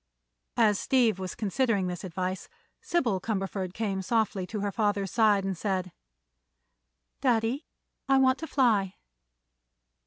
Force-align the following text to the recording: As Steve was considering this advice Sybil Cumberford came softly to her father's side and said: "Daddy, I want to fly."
As 0.57 0.79
Steve 0.79 1.19
was 1.19 1.35
considering 1.35 1.85
this 1.85 2.03
advice 2.03 2.49
Sybil 2.81 3.19
Cumberford 3.21 3.75
came 3.75 4.01
softly 4.01 4.47
to 4.47 4.61
her 4.61 4.71
father's 4.71 5.11
side 5.11 5.43
and 5.45 5.55
said: 5.55 5.91
"Daddy, 7.21 7.67
I 8.09 8.17
want 8.17 8.39
to 8.39 8.47
fly." 8.47 8.95